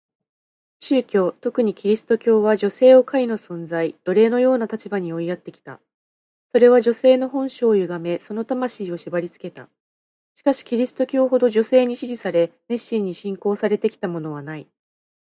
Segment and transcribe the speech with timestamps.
[0.79, 5.79] 宗教、特にキリスト教は、女性を下位の存在、奴隷のような立場に追いやってきた。
[6.51, 9.69] それは女性の本性を歪め、その魂を縛りつけた。
[10.33, 14.65] しかしキリスト教ほど女性に支持され、熱心に信仰されてきたものはない。